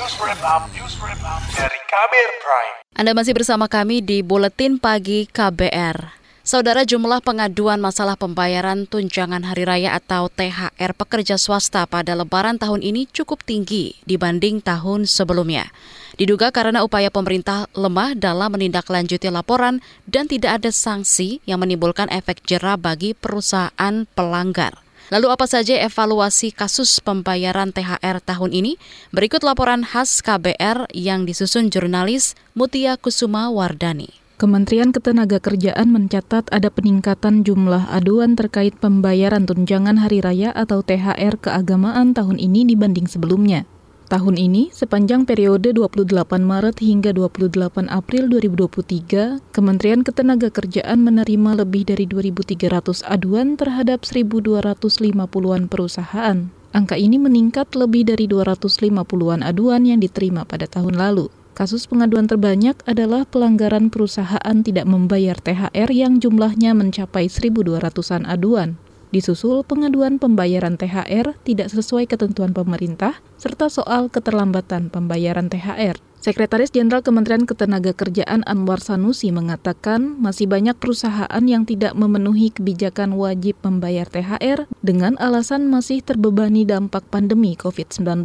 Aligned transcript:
News 0.00 0.16
Wrap 0.16 0.40
Up, 0.40 0.64
News 0.72 0.96
Wrap 0.96 1.20
Up 1.20 1.44
dari 1.52 1.76
Kabir 1.84 2.28
Prime. 2.40 2.76
Anda 2.96 3.12
masih 3.12 3.36
bersama 3.36 3.68
kami 3.68 4.00
di 4.00 4.24
Buletin 4.24 4.80
Pagi 4.80 5.28
KBR. 5.28 6.16
Saudara 6.40 6.88
jumlah 6.88 7.20
pengaduan 7.20 7.84
masalah 7.84 8.16
pembayaran 8.16 8.88
tunjangan 8.88 9.44
hari 9.44 9.68
raya 9.68 9.92
atau 9.92 10.32
THR 10.32 10.96
pekerja 10.96 11.36
swasta 11.36 11.84
pada 11.84 12.16
lebaran 12.16 12.56
tahun 12.56 12.80
ini 12.80 13.12
cukup 13.12 13.44
tinggi 13.44 13.92
dibanding 14.08 14.64
tahun 14.64 15.04
sebelumnya. 15.04 15.68
Diduga 16.16 16.48
karena 16.48 16.80
upaya 16.80 17.12
pemerintah 17.12 17.68
lemah 17.76 18.16
dalam 18.16 18.56
menindaklanjuti 18.56 19.28
laporan 19.28 19.84
dan 20.08 20.24
tidak 20.24 20.64
ada 20.64 20.72
sanksi 20.72 21.44
yang 21.44 21.60
menimbulkan 21.60 22.08
efek 22.08 22.40
jerah 22.48 22.80
bagi 22.80 23.12
perusahaan 23.12 24.08
pelanggar. 24.16 24.80
Lalu 25.10 25.26
apa 25.26 25.42
saja 25.50 25.74
evaluasi 25.74 26.54
kasus 26.54 27.02
pembayaran 27.02 27.74
THR 27.74 28.22
tahun 28.22 28.54
ini? 28.54 28.78
Berikut 29.10 29.42
laporan 29.42 29.82
khas 29.82 30.22
KBR 30.22 30.86
yang 30.94 31.26
disusun 31.26 31.66
jurnalis 31.66 32.38
Mutia 32.54 32.94
Kusuma 32.94 33.50
Wardani. 33.50 34.14
Kementerian 34.38 34.94
Ketenagakerjaan 34.94 35.90
mencatat 35.90 36.48
ada 36.54 36.70
peningkatan 36.70 37.42
jumlah 37.42 37.90
aduan 37.90 38.38
terkait 38.38 38.72
pembayaran 38.78 39.50
tunjangan 39.50 39.98
hari 39.98 40.22
raya 40.22 40.54
atau 40.54 40.80
THR 40.80 41.42
keagamaan 41.42 42.14
tahun 42.14 42.38
ini 42.38 42.70
dibanding 42.70 43.10
sebelumnya. 43.10 43.66
Tahun 44.10 44.34
ini, 44.34 44.74
sepanjang 44.74 45.22
periode 45.22 45.70
28 45.70 46.42
Maret 46.42 46.82
hingga 46.82 47.14
28 47.14 47.86
April 47.86 48.26
2023, 48.26 49.38
Kementerian 49.54 50.02
Ketenagakerjaan 50.02 50.98
menerima 50.98 51.62
lebih 51.62 51.86
dari 51.86 52.10
2.300 52.10 53.06
aduan 53.06 53.54
terhadap 53.54 54.02
1.250-an 54.02 55.70
perusahaan. 55.70 56.50
Angka 56.74 56.98
ini 56.98 57.22
meningkat 57.22 57.78
lebih 57.78 58.10
dari 58.10 58.26
250-an 58.26 59.46
aduan 59.46 59.86
yang 59.86 60.02
diterima 60.02 60.42
pada 60.42 60.66
tahun 60.66 60.98
lalu. 60.98 61.30
Kasus 61.54 61.86
pengaduan 61.86 62.26
terbanyak 62.26 62.82
adalah 62.90 63.22
pelanggaran 63.22 63.94
perusahaan 63.94 64.56
tidak 64.66 64.90
membayar 64.90 65.38
THR 65.38 65.86
yang 65.94 66.18
jumlahnya 66.18 66.74
mencapai 66.74 67.30
1.200-an 67.30 68.26
aduan 68.26 68.74
disusul 69.10 69.66
pengaduan 69.66 70.22
pembayaran 70.22 70.78
THR 70.78 71.34
tidak 71.42 71.68
sesuai 71.70 72.06
ketentuan 72.06 72.54
pemerintah, 72.54 73.18
serta 73.38 73.66
soal 73.66 74.06
keterlambatan 74.08 74.90
pembayaran 74.90 75.50
THR. 75.50 75.98
Sekretaris 76.20 76.68
Jenderal 76.68 77.00
Kementerian 77.00 77.48
Ketenagakerjaan 77.48 78.44
Anwar 78.44 78.84
Sanusi 78.84 79.32
mengatakan 79.32 80.20
masih 80.20 80.44
banyak 80.52 80.76
perusahaan 80.76 81.44
yang 81.48 81.64
tidak 81.64 81.96
memenuhi 81.96 82.52
kebijakan 82.52 83.16
wajib 83.16 83.56
membayar 83.64 84.04
THR 84.04 84.68
dengan 84.84 85.16
alasan 85.16 85.72
masih 85.72 86.04
terbebani 86.04 86.68
dampak 86.68 87.08
pandemi 87.08 87.56
COVID-19 87.56 88.20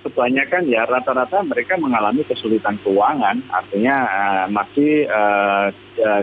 kebanyakan 0.00 0.64
ya 0.72 0.88
rata-rata 0.88 1.44
mereka 1.44 1.76
mengalami 1.76 2.24
kesulitan 2.24 2.80
keuangan, 2.80 3.44
artinya 3.52 3.96
uh, 4.08 4.46
masih 4.48 5.04
uh, 5.04 5.68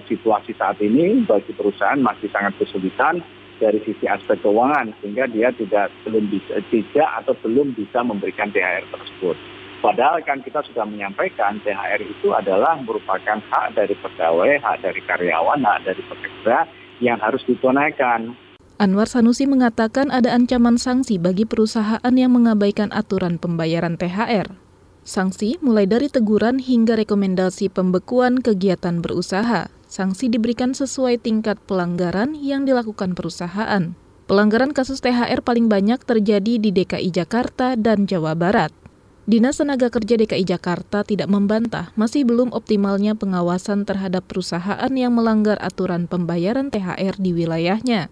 situasi 0.09 0.57
saat 0.57 0.81
ini 0.81 1.21
bagi 1.29 1.53
perusahaan 1.53 2.01
masih 2.01 2.25
sangat 2.33 2.57
kesulitan 2.57 3.21
dari 3.57 3.81
sisi 3.83 4.05
aspek 4.05 4.39
keuangan 4.41 4.93
sehingga 5.01 5.25
dia 5.29 5.49
tidak 5.53 5.93
belum 6.05 6.29
bisa 6.29 6.61
tidak 6.69 7.09
atau 7.23 7.33
belum 7.45 7.73
bisa 7.73 8.01
memberikan 8.05 8.49
THR 8.53 8.85
tersebut. 8.89 9.37
Padahal 9.77 10.17
kan 10.25 10.41
kita 10.41 10.65
sudah 10.65 10.89
menyampaikan 10.89 11.61
THR 11.61 12.01
itu 12.01 12.33
adalah 12.33 12.81
merupakan 12.81 13.37
hak 13.37 13.77
dari 13.77 13.93
pegawai, 13.93 14.57
hak 14.57 14.77
dari 14.81 15.01
karyawan, 15.05 15.61
hak 15.61 15.79
dari 15.85 16.01
pekerja 16.01 16.65
yang 16.97 17.21
harus 17.21 17.45
ditunaikan. 17.45 18.33
Anwar 18.77 19.09
Sanusi 19.09 19.49
mengatakan 19.49 20.13
ada 20.13 20.33
ancaman 20.33 20.77
sanksi 20.77 21.17
bagi 21.17 21.49
perusahaan 21.49 22.13
yang 22.13 22.33
mengabaikan 22.33 22.93
aturan 22.93 23.41
pembayaran 23.41 23.97
THR. 23.97 24.53
Sanksi 25.01 25.57
mulai 25.63 25.87
dari 25.87 26.11
teguran 26.11 26.59
hingga 26.61 26.99
rekomendasi 26.99 27.73
pembekuan 27.73 28.43
kegiatan 28.43 28.99
berusaha. 29.01 29.76
Sanksi 29.87 30.27
diberikan 30.27 30.75
sesuai 30.75 31.23
tingkat 31.23 31.55
pelanggaran 31.63 32.35
yang 32.35 32.67
dilakukan 32.67 33.15
perusahaan. 33.15 33.95
Pelanggaran 34.27 34.75
kasus 34.75 34.99
THR 34.99 35.39
paling 35.39 35.71
banyak 35.71 36.03
terjadi 36.03 36.59
di 36.59 36.75
DKI 36.75 37.15
Jakarta 37.15 37.79
dan 37.79 38.03
Jawa 38.03 38.35
Barat. 38.35 38.75
Dinas 39.23 39.59
Tenaga 39.59 39.87
Kerja 39.87 40.19
DKI 40.19 40.43
Jakarta 40.43 41.07
tidak 41.07 41.31
membantah 41.31 41.95
masih 41.95 42.27
belum 42.27 42.51
optimalnya 42.51 43.15
pengawasan 43.15 43.87
terhadap 43.87 44.27
perusahaan 44.27 44.91
yang 44.91 45.15
melanggar 45.15 45.55
aturan 45.63 46.11
pembayaran 46.11 46.67
THR 46.67 47.15
di 47.15 47.31
wilayahnya. 47.31 48.11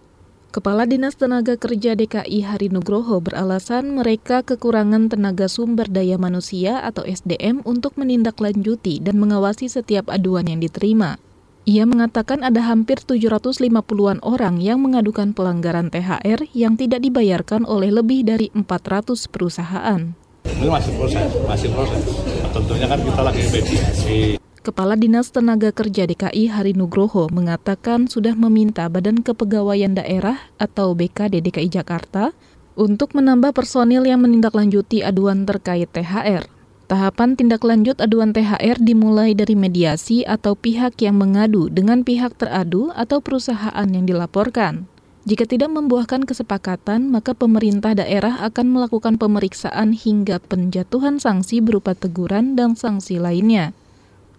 Kepala 0.55 0.88
Dinas 0.88 1.19
Tenaga 1.19 1.59
Kerja 1.59 1.99
DKI 1.99 2.47
Hari 2.47 2.72
Nugroho 2.72 3.19
beralasan 3.19 3.99
mereka 3.99 4.47
kekurangan 4.47 5.11
tenaga 5.11 5.51
sumber 5.51 5.91
daya 5.91 6.16
manusia 6.16 6.79
atau 6.79 7.03
SDM 7.03 7.59
untuk 7.67 7.99
menindaklanjuti 7.99 9.03
dan 9.03 9.19
mengawasi 9.19 9.67
setiap 9.67 10.07
aduan 10.07 10.47
yang 10.47 10.63
diterima. 10.63 11.19
Ia 11.65 11.81
mengatakan 11.89 12.45
ada 12.45 12.61
hampir 12.61 13.01
750-an 13.01 14.21
orang 14.21 14.61
yang 14.61 14.85
mengadukan 14.85 15.33
pelanggaran 15.33 15.89
THR 15.89 16.45
yang 16.53 16.77
tidak 16.77 17.01
dibayarkan 17.01 17.65
oleh 17.65 17.89
lebih 17.89 18.21
dari 18.21 18.53
400 18.53 19.25
perusahaan. 19.33 20.13
Ini 20.45 20.69
masih 20.69 20.93
proses, 20.93 21.25
masih 21.49 21.73
proses. 21.73 22.05
Tentunya 22.53 22.85
kan 22.85 23.01
kita 23.01 23.21
lagi 23.25 23.41
mediasi. 23.49 24.37
Kepala 24.61 24.93
Dinas 24.93 25.33
Tenaga 25.33 25.73
Kerja 25.73 26.05
DKI 26.05 26.53
Hari 26.53 26.77
Nugroho 26.77 27.33
mengatakan 27.33 28.05
sudah 28.05 28.37
meminta 28.37 28.85
Badan 28.85 29.25
Kepegawaian 29.25 29.97
Daerah 29.97 30.37
atau 30.61 30.93
BKD 30.93 31.41
DKI 31.49 31.81
Jakarta 31.81 32.29
untuk 32.77 33.17
menambah 33.17 33.57
personil 33.57 34.05
yang 34.05 34.21
menindaklanjuti 34.21 35.01
aduan 35.01 35.49
terkait 35.49 35.89
THR. 35.89 36.54
Tahapan 36.85 37.34
tindak 37.34 37.66
lanjut 37.66 37.97
aduan 37.97 38.29
THR 38.29 38.78
dimulai 38.78 39.34
dari 39.34 39.57
mediasi 39.57 40.22
atau 40.22 40.53
pihak 40.53 41.01
yang 41.01 41.18
mengadu 41.18 41.66
dengan 41.73 42.06
pihak 42.06 42.38
teradu 42.38 42.94
atau 42.94 43.25
perusahaan 43.25 43.88
yang 43.90 44.06
dilaporkan. 44.06 44.85
Jika 45.25 45.50
tidak 45.50 45.73
membuahkan 45.73 46.29
kesepakatan, 46.29 47.09
maka 47.09 47.34
pemerintah 47.34 47.97
daerah 47.97 48.38
akan 48.46 48.69
melakukan 48.69 49.18
pemeriksaan 49.18 49.97
hingga 49.97 50.38
penjatuhan 50.38 51.18
sanksi 51.18 51.66
berupa 51.66 51.97
teguran 51.97 52.53
dan 52.53 52.78
sanksi 52.78 53.17
lainnya. 53.17 53.73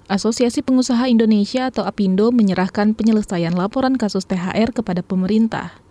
Asosiasi 0.07 0.63
Pengusaha 0.63 1.11
Indonesia 1.11 1.67
atau 1.67 1.83
APindo 1.83 2.31
menyerahkan 2.31 2.95
penyelesaian 2.95 3.59
laporan 3.59 3.99
kasus 3.99 4.23
THR 4.31 4.71
kepada 4.71 5.03
pemerintah. 5.03 5.83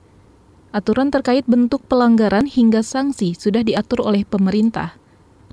Aturan 0.71 1.11
terkait 1.11 1.43
bentuk 1.43 1.83
pelanggaran 1.91 2.47
hingga 2.47 2.79
sanksi 2.79 3.35
sudah 3.35 3.67
diatur 3.67 4.07
oleh 4.07 4.23
pemerintah. 4.23 4.95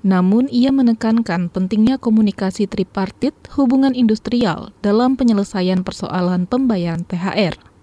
Namun, 0.03 0.51
ia 0.51 0.75
menekankan 0.75 1.47
pentingnya 1.47 1.95
komunikasi 1.95 2.67
tripartit 2.67 3.31
hubungan 3.55 3.95
industrial 3.95 4.75
dalam 4.83 5.15
penyelesaian 5.15 5.87
persoalan 5.87 6.43
pembayaran 6.43 7.07
THR. 7.07 7.73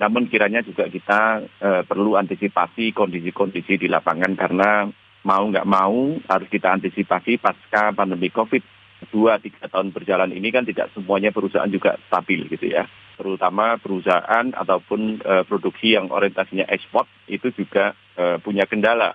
Namun 0.00 0.32
kiranya 0.32 0.64
juga 0.64 0.88
kita 0.88 1.44
e, 1.60 1.68
perlu 1.84 2.16
antisipasi 2.16 2.96
kondisi-kondisi 2.96 3.76
di 3.76 3.90
lapangan 3.90 4.32
karena 4.32 4.88
mau 5.28 5.44
nggak 5.44 5.68
mau 5.68 6.16
harus 6.24 6.48
kita 6.48 6.72
antisipasi 6.72 7.36
pasca 7.36 7.92
pandemi 7.92 8.32
COVID. 8.32 8.80
Dua, 9.12 9.40
tiga 9.40 9.64
tahun 9.64 9.96
berjalan 9.96 10.28
ini 10.32 10.52
kan 10.52 10.64
tidak 10.64 10.92
semuanya 10.92 11.32
perusahaan 11.32 11.68
juga 11.68 11.96
stabil 12.08 12.48
gitu 12.48 12.68
ya. 12.68 12.88
Terutama 13.20 13.76
perusahaan 13.76 14.48
ataupun 14.56 15.20
e, 15.20 15.34
produksi 15.44 15.92
yang 15.92 16.08
orientasinya 16.08 16.64
ekspor 16.72 17.04
itu 17.28 17.52
juga 17.52 17.92
e, 18.16 18.40
punya 18.40 18.64
kendala 18.64 19.12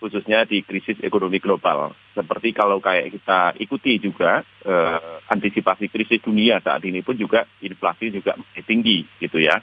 khususnya 0.00 0.48
di 0.48 0.64
krisis 0.64 0.96
ekonomi 1.04 1.38
global. 1.38 1.92
Seperti 2.16 2.56
kalau 2.56 2.80
kayak 2.80 3.12
kita 3.12 3.54
ikuti 3.60 4.00
juga 4.00 4.42
eh, 4.64 5.20
antisipasi 5.28 5.92
krisis 5.92 6.24
dunia 6.24 6.58
saat 6.64 6.82
ini 6.88 7.04
pun 7.04 7.14
juga 7.14 7.44
inflasi 7.60 8.10
juga 8.10 8.34
masih 8.40 8.64
tinggi 8.64 9.04
gitu 9.20 9.38
ya. 9.38 9.60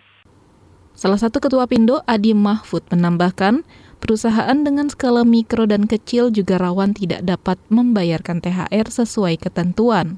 Salah 0.97 1.21
satu 1.21 1.37
ketua 1.37 1.69
Pindo, 1.69 2.01
Adi 2.09 2.33
Mahfud, 2.33 2.89
menambahkan, 2.89 3.61
perusahaan 4.01 4.57
dengan 4.65 4.89
skala 4.89 5.21
mikro 5.21 5.69
dan 5.69 5.85
kecil 5.85 6.33
juga 6.33 6.57
rawan 6.57 6.97
tidak 6.97 7.21
dapat 7.21 7.61
membayarkan 7.69 8.41
THR 8.41 8.87
sesuai 8.89 9.37
ketentuan. 9.37 10.17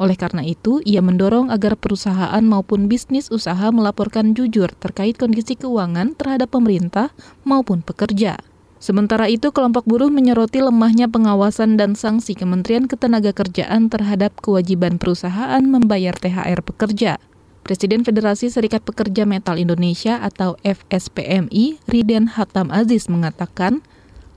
Oleh 0.00 0.16
karena 0.16 0.40
itu, 0.40 0.80
ia 0.88 1.04
mendorong 1.04 1.52
agar 1.52 1.76
perusahaan 1.76 2.40
maupun 2.40 2.88
bisnis 2.88 3.28
usaha 3.28 3.68
melaporkan 3.68 4.32
jujur 4.32 4.72
terkait 4.80 5.20
kondisi 5.20 5.52
keuangan 5.60 6.16
terhadap 6.16 6.48
pemerintah 6.48 7.12
maupun 7.44 7.84
pekerja. 7.84 8.40
Sementara 8.80 9.28
itu, 9.28 9.52
kelompok 9.52 9.84
buruh 9.84 10.08
menyoroti 10.08 10.64
lemahnya 10.64 11.04
pengawasan 11.04 11.76
dan 11.76 11.92
sanksi 11.92 12.32
Kementerian 12.32 12.88
Ketenagakerjaan 12.88 13.92
terhadap 13.92 14.32
kewajiban 14.40 14.96
perusahaan 14.96 15.60
membayar 15.60 16.16
THR 16.16 16.64
pekerja. 16.64 17.20
Presiden 17.60 18.08
Federasi 18.08 18.48
Serikat 18.48 18.80
Pekerja 18.80 19.28
Metal 19.28 19.60
Indonesia 19.60 20.16
atau 20.24 20.56
FSPMI, 20.64 21.84
Riden 21.92 22.32
Hatam 22.32 22.72
Aziz 22.72 23.12
mengatakan, 23.12 23.84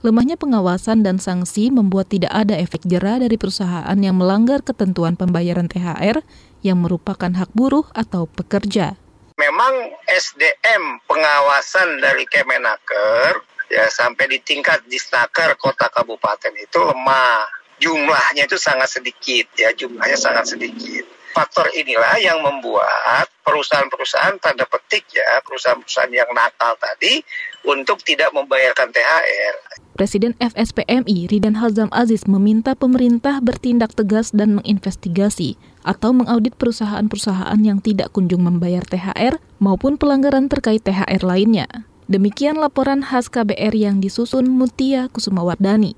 lemahnya 0.04 0.36
pengawasan 0.36 1.00
dan 1.00 1.16
sanksi 1.16 1.72
membuat 1.72 2.12
tidak 2.12 2.36
ada 2.36 2.52
efek 2.60 2.84
jera 2.84 3.16
dari 3.16 3.40
perusahaan 3.40 3.96
yang 3.96 4.20
melanggar 4.20 4.60
ketentuan 4.60 5.16
pembayaran 5.16 5.72
THR 5.72 6.20
yang 6.60 6.84
merupakan 6.84 7.32
hak 7.32 7.48
buruh 7.56 7.88
atau 7.96 8.28
pekerja. 8.28 9.00
Memang 9.40 9.72
SDM 10.04 11.00
pengawasan 11.08 12.04
dari 12.04 12.28
Kemenaker 12.28 13.53
ya 13.70 13.88
sampai 13.88 14.28
di 14.30 14.38
tingkat 14.40 14.84
disnaker 14.88 15.56
kota 15.56 15.88
kabupaten 15.88 16.52
itu 16.56 16.80
lemah. 16.80 17.46
Jumlahnya 17.82 18.46
itu 18.46 18.54
sangat 18.54 18.86
sedikit 18.86 19.50
ya, 19.58 19.74
jumlahnya 19.74 20.14
sangat 20.14 20.54
sedikit. 20.54 21.04
Faktor 21.34 21.66
inilah 21.74 22.14
yang 22.22 22.38
membuat 22.38 23.26
perusahaan-perusahaan 23.42 24.38
tanda 24.38 24.62
petik 24.70 25.10
ya, 25.10 25.42
perusahaan-perusahaan 25.42 26.14
yang 26.14 26.30
nakal 26.30 26.78
tadi 26.78 27.18
untuk 27.66 27.98
tidak 28.06 28.30
membayarkan 28.30 28.94
THR. 28.94 29.54
Presiden 29.98 30.38
FSPMI 30.38 31.30
Ridan 31.30 31.58
Hazam 31.58 31.90
Aziz 31.90 32.30
meminta 32.30 32.78
pemerintah 32.78 33.42
bertindak 33.42 33.94
tegas 33.94 34.30
dan 34.30 34.58
menginvestigasi 34.62 35.58
atau 35.82 36.14
mengaudit 36.14 36.54
perusahaan-perusahaan 36.54 37.58
yang 37.62 37.78
tidak 37.82 38.14
kunjung 38.14 38.46
membayar 38.46 38.86
THR 38.86 39.42
maupun 39.58 39.98
pelanggaran 39.98 40.46
terkait 40.46 40.82
THR 40.82 41.22
lainnya. 41.26 41.66
Demikian 42.04 42.60
laporan 42.60 43.00
khas 43.00 43.32
KBR 43.32 43.72
yang 43.72 43.96
disusun 43.96 44.44
Mutia 44.44 45.08
Kusumawardani. 45.08 45.96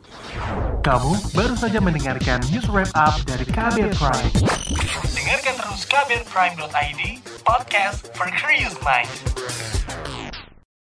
Kamu 0.86 1.34
baru 1.34 1.58
saja 1.58 1.82
mendengarkan 1.82 2.38
news 2.54 2.70
wrap 2.70 2.94
up 2.94 3.18
dari 3.26 3.42
KBR 3.42 3.90
Prime. 3.90 4.30
Dengarkan 5.10 5.54
terus 5.58 5.82
kbrprime.id, 5.90 7.02
podcast 7.42 8.06
for 8.14 8.30
curious 8.38 8.78
mind. 8.86 9.10